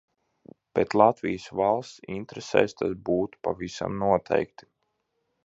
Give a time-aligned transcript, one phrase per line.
[0.77, 4.71] Bet Latvijas valsts interesēs tas būtu pavisam noteikti.